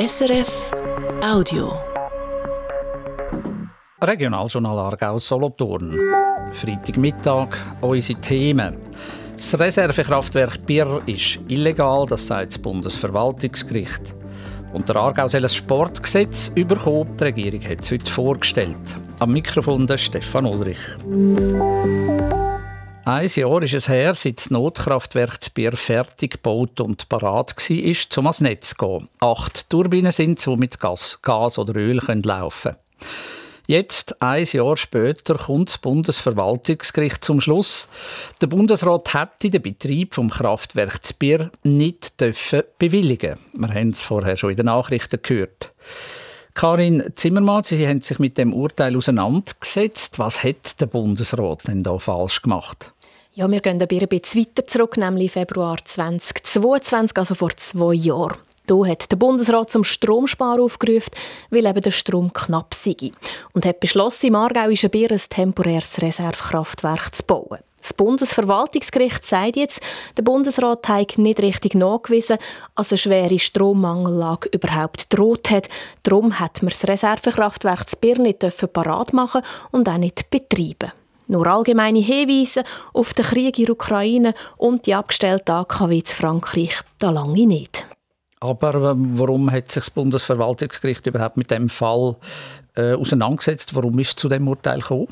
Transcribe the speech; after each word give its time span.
SRF 0.00 0.70
Audio. 1.22 1.78
Regionaljournal 4.00 4.78
Aargau 4.78 5.18
Solothurn. 5.18 5.94
Freitagmittag, 6.52 7.48
unsere 7.82 8.18
Themen. 8.18 8.78
Das 9.36 9.58
Reservekraftwerk 9.58 10.64
Birr 10.64 11.02
ist 11.04 11.38
illegal, 11.48 12.06
das 12.08 12.26
sagt 12.26 12.52
das 12.52 12.58
Bundesverwaltungsgericht. 12.58 14.14
Und 14.72 14.88
der 14.88 14.96
Aargau 14.96 15.28
soll 15.28 15.42
ein 15.42 15.50
Sportgesetz 15.50 16.50
überkommen. 16.54 17.14
Die 17.18 17.24
Regierung 17.24 17.62
hat 17.68 17.80
es 17.80 17.90
heute 17.90 18.10
vorgestellt. 18.10 18.96
Am 19.18 19.32
Mikrofon 19.32 19.86
der 19.86 19.98
Stefan 19.98 20.46
Ulrich. 20.46 20.80
Ein 23.12 23.26
Jahr 23.26 23.60
ist 23.64 23.74
es 23.74 23.88
her, 23.88 24.14
seit 24.14 24.38
das 24.38 24.50
Notkraftwerk 24.50 25.42
zu 25.42 25.50
Bier 25.50 25.72
fertig 25.72 26.34
gebaut 26.34 26.80
und 26.80 27.08
parat 27.08 27.56
war, 27.56 28.18
um 28.18 28.26
ans 28.26 28.40
Netz 28.40 28.68
zu 28.68 28.74
gehen. 28.76 29.08
Acht 29.18 29.68
Turbinen 29.68 30.12
sind, 30.12 30.46
die 30.46 30.56
mit 30.56 30.78
Gas, 30.78 31.18
Gas 31.20 31.58
oder 31.58 31.74
Öl 31.74 32.00
laufen 32.22 32.70
können. 32.70 32.76
Jetzt, 33.66 34.22
ein 34.22 34.44
Jahr 34.44 34.76
später, 34.76 35.34
kommt 35.34 35.70
das 35.70 35.78
Bundesverwaltungsgericht 35.78 37.24
zum 37.24 37.40
Schluss. 37.40 37.88
Der 38.42 38.46
Bundesrat 38.46 39.12
hätte 39.12 39.50
den 39.50 39.62
Betrieb 39.62 40.14
vom 40.14 40.30
Kraftwerk 40.30 41.00
Bier 41.18 41.50
nicht 41.64 42.20
dürfen 42.20 42.62
bewilligen. 42.78 43.40
Wir 43.54 43.74
haben 43.74 43.90
es 43.90 44.02
vorher 44.02 44.36
schon 44.36 44.50
in 44.50 44.56
den 44.56 44.66
Nachrichten 44.66 45.18
gehört. 45.20 45.72
Karin 46.54 47.10
Zimmermann, 47.14 47.64
Sie 47.64 47.88
haben 47.88 48.02
sich 48.02 48.20
mit 48.20 48.38
dem 48.38 48.52
Urteil 48.52 48.96
auseinandergesetzt. 48.96 50.20
Was 50.20 50.44
hat 50.44 50.80
der 50.80 50.86
Bundesrat 50.86 51.66
denn 51.66 51.82
da 51.82 51.98
falsch 51.98 52.42
gemacht? 52.42 52.92
Ja, 53.32 53.48
wir 53.48 53.60
gehen 53.60 53.80
ein 53.80 53.86
bisschen 53.86 54.40
weiter 54.40 54.66
zurück, 54.66 54.96
nämlich 54.96 55.30
Februar 55.30 55.78
2022, 55.84 57.16
also 57.16 57.36
vor 57.36 57.56
zwei 57.56 57.94
Jahren. 57.94 58.38
Da 58.66 58.84
hat 58.84 59.10
der 59.10 59.16
Bundesrat 59.16 59.70
zum 59.70 59.84
Stromsparen 59.84 60.60
aufgerufen, 60.60 61.12
weil 61.50 61.66
eben 61.66 61.80
der 61.80 61.92
Strom 61.92 62.32
knapp 62.32 62.74
sei. 62.74 63.12
Und 63.52 63.66
hat 63.66 63.78
beschlossen, 63.78 64.26
im 64.26 64.34
aargauischen 64.34 64.90
Bier 64.90 65.12
ein 65.12 65.18
temporäres 65.18 66.02
Reservekraftwerk 66.02 67.14
zu 67.14 67.22
bauen. 67.22 67.58
Das 67.80 67.94
Bundesverwaltungsgericht 67.94 69.24
sagt 69.24 69.56
jetzt, 69.56 69.80
der 70.16 70.22
Bundesrat 70.22 70.88
hat 70.88 71.16
nicht 71.16 71.40
richtig 71.40 71.74
nachgewiesen, 71.74 72.38
dass 72.74 72.90
eine 72.90 72.98
schwere 72.98 73.38
Strommangellage 73.38 74.48
überhaupt 74.52 75.12
droht 75.16 75.50
hat. 75.50 75.68
Darum 76.02 76.40
hat 76.40 76.62
man 76.62 76.70
das 76.70 76.86
Reservekraftwerk 76.86 77.88
zu 77.88 77.96
Bier 77.96 78.18
nicht 78.18 78.44
parat 78.72 79.12
machen 79.12 79.42
und 79.70 79.88
auch 79.88 79.98
nicht 79.98 80.30
betreiben. 80.30 80.92
Nur 81.30 81.46
allgemeine 81.46 82.00
Hinweise 82.00 82.64
auf 82.92 83.14
den 83.14 83.24
Krieg 83.24 83.56
in 83.56 83.66
der 83.66 83.74
Ukraine 83.74 84.34
und 84.56 84.86
die 84.86 84.94
abgestellte 84.94 85.54
AKW 85.54 86.02
zu 86.02 86.16
Frankreich, 86.16 86.80
da 86.98 87.10
lange 87.10 87.46
nicht. 87.46 87.86
Aber 88.40 88.74
ähm, 88.74 89.12
warum 89.16 89.48
hat 89.52 89.70
sich 89.70 89.84
das 89.84 89.90
Bundesverwaltungsgericht 89.92 91.06
überhaupt 91.06 91.36
mit 91.36 91.52
dem 91.52 91.68
Fall 91.68 92.16
äh, 92.74 92.94
auseinandergesetzt? 92.94 93.76
Warum 93.76 93.96
ist 94.00 94.08
es 94.08 94.16
zu 94.16 94.28
dem 94.28 94.48
Urteil 94.48 94.80
gekommen? 94.80 95.06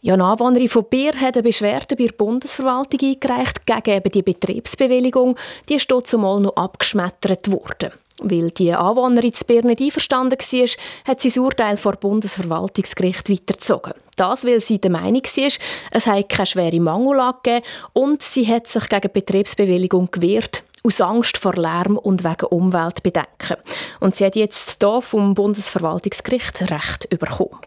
Ja, 0.00 0.14
eine 0.14 0.24
Anwohnerin 0.24 0.70
von 0.70 0.86
Bier 0.88 1.12
hat 1.20 1.34
eine 1.34 1.42
Beschwerde 1.42 1.94
bei 1.94 2.06
der 2.06 2.14
Bundesverwaltung 2.14 3.00
eingereicht 3.02 3.66
gegen 3.66 3.96
eben 3.98 4.12
die 4.12 4.22
Betriebsbewilligung. 4.22 5.36
Die 5.68 5.74
ist 5.74 5.90
dort 5.90 6.06
zumal 6.06 6.40
noch 6.40 6.56
abgeschmettert 6.56 7.52
worden. 7.52 7.90
Weil 8.22 8.50
die 8.50 8.72
Anwohnerin 8.72 9.32
zu 9.32 9.44
Bier 9.44 9.64
nicht 9.64 9.80
einverstanden 9.80 10.38
war, 10.38 10.68
hat 11.06 11.20
sie 11.20 11.28
das 11.28 11.38
Urteil 11.38 11.76
vor 11.76 11.92
Bundesverwaltungsgericht 11.92 13.30
weitergezogen. 13.30 13.94
Das, 14.16 14.44
weil 14.44 14.60
sie 14.60 14.80
der 14.80 14.90
Meinung 14.90 15.22
war, 15.22 15.52
es 15.92 16.06
habe 16.06 16.24
keine 16.24 16.46
schwere 16.46 16.80
Mangellage 16.80 17.38
gegeben 17.42 17.66
und 17.94 18.22
sie 18.22 18.46
hat 18.46 18.66
sich 18.68 18.88
gegen 18.88 19.12
Betriebsbewilligung 19.12 20.10
gewehrt 20.10 20.62
aus 20.82 21.00
Angst 21.00 21.38
vor 21.38 21.54
Lärm 21.54 21.96
und 21.98 22.24
wegen 22.24 22.46
Umweltbedenken. 22.46 23.56
Und 24.00 24.16
sie 24.16 24.24
hat 24.24 24.36
jetzt 24.36 24.78
hier 24.80 25.02
vom 25.02 25.34
Bundesverwaltungsgericht 25.34 26.70
Recht 26.70 27.08
bekommen. 27.10 27.60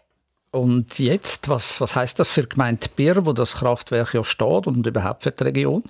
Und 0.54 1.00
jetzt, 1.00 1.48
was, 1.48 1.80
was 1.80 1.96
heißt 1.96 2.20
das 2.20 2.28
für 2.28 2.46
Gemeinde 2.46 2.86
Bier, 2.94 3.26
wo 3.26 3.32
das 3.32 3.56
Kraftwerk 3.56 4.14
ja 4.14 4.22
steht 4.22 4.68
und 4.68 4.86
überhaupt 4.86 5.24
für 5.24 5.32
die 5.32 5.42
Region? 5.42 5.82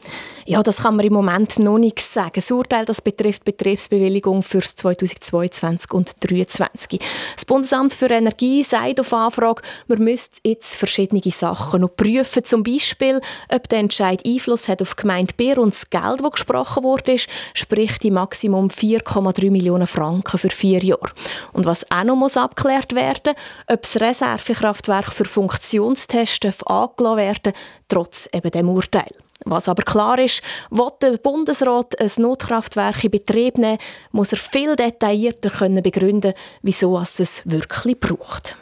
Ja, 0.46 0.62
das 0.62 0.78
kann 0.82 0.96
man 0.96 1.04
im 1.04 1.12
Moment 1.12 1.58
noch 1.58 1.76
nicht 1.76 2.00
sagen. 2.00 2.32
Das 2.36 2.50
Urteil 2.50 2.86
das 2.86 3.02
betrifft 3.02 3.44
Betriebsbewilligung 3.44 4.42
für 4.42 4.62
2022 4.62 5.92
und 5.92 6.08
2023. 6.08 6.98
Das 7.34 7.44
Bundesamt 7.44 7.92
für 7.92 8.08
Energie 8.08 8.62
sagt 8.62 9.00
auf 9.00 9.12
Anfrage, 9.12 9.60
man 9.86 9.98
müsste 9.98 10.40
jetzt 10.44 10.76
verschiedene 10.76 11.20
Sachen 11.30 11.82
noch 11.82 11.94
prüfen. 11.94 12.44
Zum 12.44 12.62
Beispiel, 12.62 13.20
ob 13.50 13.68
der 13.68 13.80
Entscheid 13.80 14.22
Einfluss 14.26 14.68
hat 14.68 14.80
auf 14.80 14.96
Gemeinde 14.96 15.34
Bier 15.34 15.58
und 15.58 15.74
das 15.74 15.90
Geld, 15.90 16.22
das 16.22 16.32
gesprochen 16.32 16.84
wurde, 16.84 17.16
sprich 17.52 17.98
die 17.98 18.10
Maximum 18.10 18.68
4,3 18.68 19.50
Millionen 19.50 19.86
Franken 19.86 20.38
für 20.38 20.48
vier 20.48 20.82
Jahre. 20.82 21.10
Und 21.52 21.66
was 21.66 21.90
auch 21.90 22.04
noch 22.04 22.16
muss 22.16 22.38
abgeklärt 22.38 22.94
werden, 22.94 23.34
ob 23.66 23.82
das 23.82 24.00
Reserve 24.00 24.53
Kraftwerk 24.54 25.12
für 25.12 25.24
Funktionstests 25.24 26.62
angelassen 26.64 27.16
werden, 27.16 27.52
trotz 27.88 28.28
eben 28.32 28.50
dem 28.50 28.68
Urteil. 28.68 29.10
Was 29.44 29.68
aber 29.68 29.82
klar 29.82 30.18
ist, 30.18 30.42
will 30.70 30.90
der 31.02 31.18
Bundesrat 31.18 32.00
ein 32.00 32.10
Notkraftwerk 32.16 33.04
in 33.04 33.10
Betrieb 33.10 33.58
nehmen, 33.58 33.78
muss 34.12 34.32
er 34.32 34.38
viel 34.38 34.74
detaillierter 34.76 35.50
können 35.50 35.82
begründen 35.82 36.34
wieso 36.62 36.98
es 36.98 37.20
es 37.20 37.42
wirklich 37.44 38.00
braucht. 38.00 38.56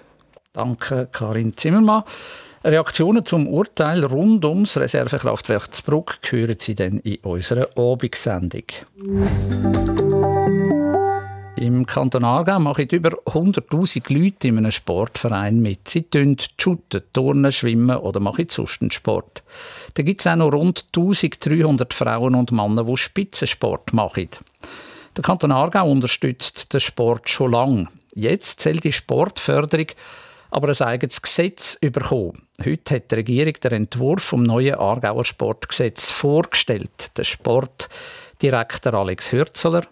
Danke, 0.53 1.09
Karin 1.13 1.57
Zimmermann. 1.57 2.05
Reaktionen 2.65 3.25
zum 3.25 3.49
Urteil 3.49 4.05
rund 4.05 4.45
ums 4.45 4.77
Reservekraftwerk 4.77 5.75
Zbruck 5.75 6.19
hören 6.31 6.57
Sie 6.59 6.75
dann 6.75 6.99
in 7.01 7.17
unserer 7.17 7.69
Abendsendung. 7.77 8.65
Im 11.63 11.87
Kanton 11.87 12.25
Aargau 12.25 12.59
machen 12.59 12.89
über 12.91 13.11
100'000 13.25 14.13
Leute 14.13 14.49
in 14.49 14.59
einem 14.59 14.73
Sportverein 14.73 15.61
mit. 15.61 15.87
Sie 15.87 16.03
tun 16.03 16.37
shooten, 16.59 17.03
turnen, 17.13 17.53
schwimmen 17.53 17.99
oder 17.99 18.19
machen 18.19 18.49
sonst 18.49 18.83
einen 18.83 18.91
Sport. 18.91 19.45
Da 19.95 20.03
gibt 20.03 20.21
es 20.21 20.27
auch 20.27 20.35
noch 20.35 20.53
rund 20.53 20.87
1300 20.89 21.95
Frauen 21.95 22.35
und 22.35 22.51
Männer, 22.51 22.83
die 22.83 22.97
Spitzensport 22.97 23.93
machen. 23.93 24.29
Der 25.17 25.23
Kanton 25.23 25.53
Aargau 25.53 25.89
unterstützt 25.89 26.73
den 26.73 26.81
Sport 26.81 27.31
schon 27.31 27.53
lange. 27.53 27.85
Jetzt 28.17 28.59
zählt 28.59 28.83
die 28.83 28.93
Sportförderung 28.93 29.87
aber 30.51 30.69
ein 30.69 30.81
eigenes 30.81 31.23
Gesetz 31.23 31.79
bekommen. 31.81 32.43
Heute 32.65 32.97
hat 32.97 33.13
die 33.13 33.15
Regierung 33.15 33.55
den 33.55 33.73
Entwurf 33.73 34.25
vom 34.25 34.43
neuen 34.43 34.75
Aargauer 34.75 35.25
Sportgesetz 35.25 36.11
vorgestellt. 36.11 37.17
Der 37.17 37.23
Sportdirektor 37.23 38.95
Alex 38.95 39.31
Hürzeler 39.31 39.87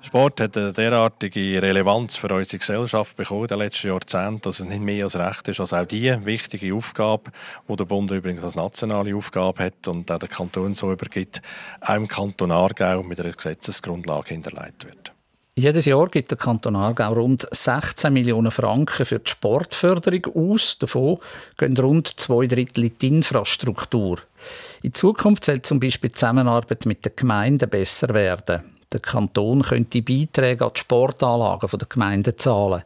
Sport 0.00 0.40
hat 0.40 0.56
eine 0.56 0.72
derartige 0.72 1.60
Relevanz 1.60 2.16
für 2.16 2.32
unsere 2.32 2.58
Gesellschaft 2.58 3.16
bekommen 3.16 3.42
in 3.42 3.48
den 3.48 3.58
letzten 3.58 3.88
Jahrzehnten, 3.88 4.40
dass 4.42 4.60
es 4.60 4.66
nicht 4.66 4.80
mehr 4.80 5.04
als 5.04 5.16
recht 5.16 5.48
ist, 5.48 5.58
als 5.58 5.72
auch 5.72 5.84
die 5.84 6.24
wichtige 6.24 6.74
Aufgabe, 6.74 7.32
die 7.68 7.76
der 7.76 7.84
Bund 7.84 8.10
übrigens 8.10 8.44
als 8.44 8.54
nationale 8.54 9.16
Aufgabe 9.16 9.64
hat 9.64 9.88
und 9.88 10.10
auch 10.12 10.18
der 10.18 10.28
Kanton 10.28 10.74
so 10.74 10.92
übergibt, 10.92 11.42
auch 11.80 11.96
im 11.96 12.06
Kanton 12.06 12.52
Aargau 12.52 13.02
mit 13.02 13.20
einer 13.20 13.32
Gesetzesgrundlage 13.32 14.28
hinterlegt 14.28 14.84
wird. 14.84 15.12
Jedes 15.58 15.86
Jahr 15.86 16.08
gibt 16.08 16.30
der 16.30 16.36
Kanton 16.36 16.76
Aargau 16.76 17.14
rund 17.14 17.48
16 17.50 18.12
Millionen 18.12 18.50
Franken 18.50 19.06
für 19.06 19.18
die 19.18 19.30
Sportförderung 19.30 20.52
aus. 20.52 20.76
Davon 20.78 21.18
gehen 21.56 21.74
rund 21.78 22.20
zwei 22.20 22.46
Drittel 22.46 22.84
in 22.84 22.98
die 22.98 23.08
Infrastruktur. 23.08 24.18
In 24.82 24.92
Zukunft 24.92 25.46
soll 25.46 25.62
zum 25.62 25.80
Beispiel 25.80 26.10
die 26.10 26.14
Zusammenarbeit 26.14 26.84
mit 26.84 27.06
den 27.06 27.12
Gemeinden 27.16 27.70
besser 27.70 28.12
werden. 28.12 28.75
Der 28.92 29.00
Kanton 29.00 29.62
könnte 29.62 30.02
Beiträge 30.02 30.64
an 30.64 30.72
die 30.74 30.80
Sportanlagen 30.80 31.68
der 31.78 31.88
Gemeinden 31.88 32.38
zahlen. 32.38 32.84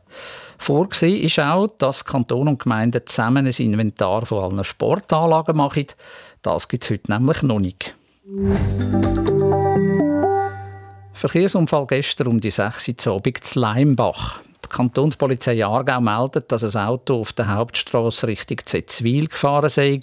Vorgesehen 0.59 1.23
ist 1.23 1.39
auch, 1.39 1.69
dass 1.79 2.05
Kanton 2.05 2.49
und 2.49 2.63
Gemeinden 2.63 3.03
zusammen 3.07 3.47
ein 3.47 3.53
Inventar 3.53 4.27
von 4.27 4.43
allen 4.43 4.65
Sportanlagen 4.65 5.57
machen. 5.57 5.87
Das 6.43 6.69
gibt 6.69 6.85
es 6.85 6.91
heute 6.91 7.13
nämlich 7.13 7.43
noch 7.43 7.61
nicht. 7.61 7.95
Verkehrsunfall 11.13 11.87
gestern 11.87 12.29
um 12.29 12.41
die 12.41 12.51
6 12.51 13.07
Uhr 13.07 13.15
Abend 13.17 13.45
zu 13.45 13.61
Leimbach. 13.61 14.41
Die 14.65 14.69
Kantonspolizei 14.69 15.65
Aargau 15.65 16.01
meldet, 16.01 16.51
dass 16.51 16.65
ein 16.65 16.87
Auto 16.87 17.21
auf 17.21 17.33
der 17.35 17.55
Hauptstrasse 17.55 18.27
Richtung 18.27 18.59
Zetzwil 18.65 19.27
gefahren 19.27 19.69
sei. 19.69 20.01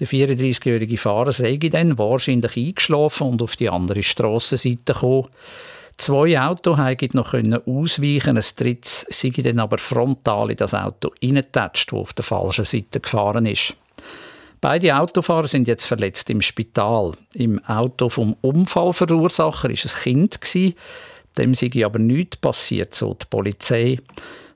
Der 0.00 0.06
34-jährige 0.06 0.96
Fahrer 0.96 1.32
sei 1.32 1.56
dann 1.56 1.98
wahrscheinlich 1.98 2.56
eingeschlafen 2.56 3.26
und 3.26 3.42
auf 3.42 3.56
die 3.56 3.68
andere 3.68 4.02
Strassenseite 4.02 4.92
gekommen. 4.92 5.28
Zwei 5.96 6.40
Autos 6.40 6.78
haben 6.78 6.96
noch 7.14 7.34
ausweichen 7.34 8.36
Ein 8.36 8.44
drittes 8.56 9.06
sei 9.08 9.30
dann 9.30 9.58
aber 9.58 9.78
frontal 9.78 10.52
in 10.52 10.56
das 10.56 10.72
Auto 10.72 11.10
reingetatscht, 11.20 11.90
das 11.90 11.98
auf 11.98 12.12
der 12.12 12.24
falschen 12.24 12.64
Seite 12.64 13.00
gefahren 13.00 13.46
ist. 13.46 13.74
Beide 14.60 14.96
Autofahrer 14.96 15.48
sind 15.48 15.68
jetzt 15.68 15.84
verletzt 15.84 16.30
im 16.30 16.42
Spital. 16.42 17.12
Im 17.34 17.64
Auto 17.64 18.08
vom 18.08 18.36
Unfallverursacher 18.40 19.70
ist 19.70 19.86
ein 19.86 20.02
Kind 20.02 20.38
dem 21.36 21.54
sei 21.54 21.84
aber 21.84 21.98
nichts 21.98 22.36
passiert, 22.36 22.94
so 22.94 23.14
die 23.14 23.26
Polizei. 23.30 23.98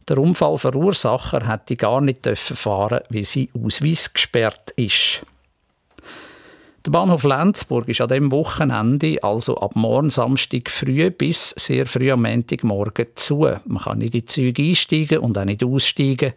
Der 0.08 0.18
Unfallverursacher 0.18 1.48
hätte 1.48 1.76
gar 1.76 2.00
nicht 2.00 2.26
fahren, 2.26 3.00
weil 3.08 3.24
sie 3.24 3.50
Ausweis 3.54 4.12
gesperrt 4.12 4.72
ist. 4.76 5.22
Der 6.84 6.90
Bahnhof 6.90 7.22
Lenzburg 7.22 7.88
ist 7.88 8.00
an 8.00 8.08
dem 8.08 8.32
Wochenende, 8.32 9.22
also 9.22 9.56
ab 9.58 9.76
morgen 9.76 10.10
Samstag 10.10 10.68
früh 10.68 11.10
bis 11.10 11.50
sehr 11.50 11.86
früh 11.86 12.10
am 12.10 12.22
Montagmorgen 12.22 13.06
zu. 13.14 13.48
Man 13.66 13.82
kann 13.84 13.98
nicht 13.98 14.14
in 14.14 14.22
die 14.22 14.24
Züge 14.24 14.62
einsteigen 14.64 15.18
und 15.18 15.38
auch 15.38 15.44
nicht 15.44 15.62
aussteigen. 15.62 16.32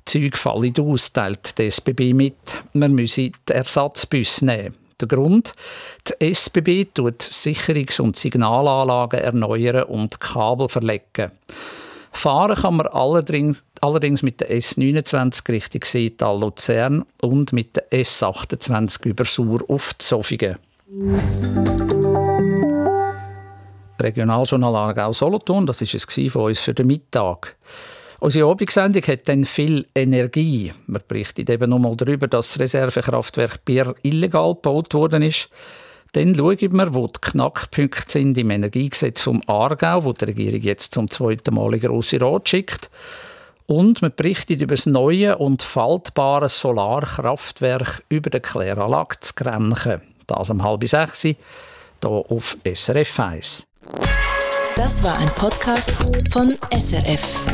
Die 0.00 0.04
Züge 0.04 0.36
fallen 0.36 0.74
aus, 0.78 1.14
teilt 1.14 1.56
die 1.56 1.70
SBB 1.70 2.12
mit. 2.12 2.62
Man 2.74 2.92
müsse 2.92 3.30
den 3.30 3.56
Ersatzbus 3.56 4.42
nehmen. 4.42 4.74
Der 5.00 5.08
Grund? 5.08 5.54
Die 6.08 6.30
SBB 6.30 6.92
tut 6.92 7.22
Sicherungs- 7.22 8.02
und 8.02 8.16
Signalanlagen 8.16 9.20
erneuern 9.20 9.84
und 9.84 10.20
Kabel 10.20 10.68
verlegen. 10.68 11.32
Fahren 12.12 12.56
kann 12.56 12.76
man 12.76 12.86
allerdings, 12.88 13.64
allerdings 13.80 14.22
mit 14.22 14.40
der 14.40 14.50
S29 14.50 15.48
Richtung 15.48 15.82
Seetal 15.84 16.40
Luzern 16.40 17.04
und 17.22 17.52
mit 17.52 17.76
der 17.76 17.90
S28 17.90 19.06
über 19.06 19.24
Sur 19.24 19.64
auf 19.68 19.96
Zofingen. 19.98 20.56
Regionaljournal 24.00 24.74
Aargau 24.74 25.12
Solothurn, 25.12 25.66
das 25.66 25.80
ist 25.82 25.94
es 25.94 26.32
von 26.32 26.42
uns 26.42 26.60
für 26.60 26.74
den 26.74 26.86
Mittag. 26.86 27.56
Unsere 28.18 28.50
Abendsendung 28.50 29.02
hat 29.02 29.28
dann 29.28 29.44
viel 29.46 29.86
Energie. 29.94 30.72
Man 30.86 31.02
berichtet 31.08 31.48
eben 31.48 31.70
nochmal 31.70 31.96
darüber, 31.96 32.28
dass 32.28 32.52
das 32.52 32.60
Reservekraftwerk 32.60 33.64
Bier 33.64 33.94
illegal 34.02 34.54
gebaut 34.54 34.92
worden 34.92 35.22
ist. 35.22 35.48
Dann 36.12 36.34
schauen 36.34 36.58
wir, 36.60 36.94
wo 36.94 37.06
die 37.06 37.20
Knackpunkte 37.20 38.10
sind 38.10 38.36
im 38.36 38.50
Energiegesetz 38.50 39.20
vom 39.20 39.42
Aargau, 39.46 40.04
wo 40.04 40.12
die 40.12 40.24
Regierung 40.24 40.60
jetzt 40.60 40.94
zum 40.94 41.08
zweiten 41.08 41.54
Mal 41.54 41.74
in 41.74 41.80
grosse 41.80 42.20
Rat 42.20 42.48
schickt. 42.48 42.90
Und 43.66 44.02
man 44.02 44.12
berichtet 44.14 44.60
über 44.60 44.74
das 44.74 44.86
neue 44.86 45.38
und 45.38 45.62
faltbare 45.62 46.48
Solarkraftwerk 46.48 48.02
über 48.08 48.28
der 48.28 48.40
Kläranlage 48.40 49.20
zu 49.20 49.34
Grenchen. 49.36 50.00
Das 50.26 50.50
um 50.50 50.62
halb 50.64 50.86
sechs, 50.88 51.22
hier 51.22 51.36
auf 52.02 52.56
SRF 52.64 53.20
1. 53.20 53.66
Das 54.74 55.02
war 55.04 55.18
ein 55.18 55.28
Podcast 55.34 55.92
von 56.32 56.56
SRF. 56.72 57.44